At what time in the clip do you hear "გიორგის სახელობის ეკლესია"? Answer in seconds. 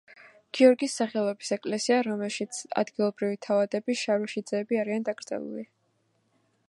0.59-1.99